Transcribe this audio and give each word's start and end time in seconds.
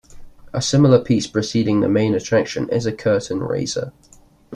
A 0.51 0.63
similar 0.63 0.97
piece 0.99 1.27
preceding 1.27 1.81
the 1.81 1.87
main 1.87 2.15
attraction 2.15 2.67
is 2.69 2.87
a 2.87 2.91
curtain 2.91 3.41
raiser. 3.43 3.93